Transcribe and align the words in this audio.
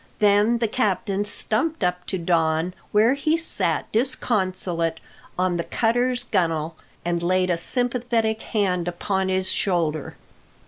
Then 0.17 0.57
the 0.57 0.67
captain 0.67 1.25
stumped 1.25 1.83
up 1.83 2.07
to 2.07 2.17
Don, 2.17 2.73
where 2.91 3.13
he 3.13 3.37
sat 3.37 3.85
disconsolate 3.91 4.99
on 5.37 5.57
the 5.57 5.63
cutter's 5.63 6.23
gun'le, 6.31 6.73
and 7.05 7.21
laid 7.21 7.51
a 7.51 7.55
sympathetic 7.59 8.41
hand 8.41 8.87
upon 8.87 9.29
his 9.29 9.51
shoulder. 9.51 10.15